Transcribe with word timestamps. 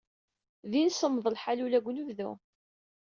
Din 0.71 0.89
semmeḍ 0.91 1.25
lḥal 1.35 1.59
ula 1.65 1.79
deg 1.81 1.87
unebdu. 1.89 2.31